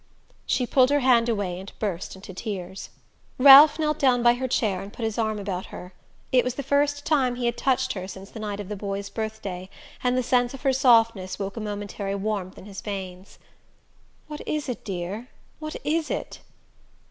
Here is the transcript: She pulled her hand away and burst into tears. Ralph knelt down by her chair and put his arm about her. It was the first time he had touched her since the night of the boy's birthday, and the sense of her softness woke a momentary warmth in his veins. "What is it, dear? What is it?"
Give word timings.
She 0.47 0.65
pulled 0.65 0.89
her 0.89 1.01
hand 1.01 1.29
away 1.29 1.59
and 1.59 1.71
burst 1.77 2.15
into 2.15 2.33
tears. 2.33 2.89
Ralph 3.37 3.77
knelt 3.77 3.99
down 3.99 4.23
by 4.23 4.33
her 4.33 4.47
chair 4.47 4.81
and 4.81 4.91
put 4.91 5.05
his 5.05 5.19
arm 5.19 5.37
about 5.37 5.67
her. 5.67 5.93
It 6.31 6.43
was 6.43 6.55
the 6.55 6.63
first 6.63 7.05
time 7.05 7.35
he 7.35 7.45
had 7.45 7.55
touched 7.55 7.93
her 7.93 8.07
since 8.07 8.31
the 8.31 8.39
night 8.39 8.59
of 8.59 8.67
the 8.67 8.75
boy's 8.75 9.11
birthday, 9.11 9.69
and 10.03 10.17
the 10.17 10.23
sense 10.23 10.55
of 10.55 10.63
her 10.63 10.73
softness 10.73 11.37
woke 11.37 11.55
a 11.55 11.59
momentary 11.59 12.15
warmth 12.15 12.57
in 12.57 12.65
his 12.65 12.81
veins. 12.81 13.37
"What 14.25 14.41
is 14.47 14.67
it, 14.67 14.83
dear? 14.83 15.29
What 15.59 15.75
is 15.85 16.09
it?" 16.09 16.39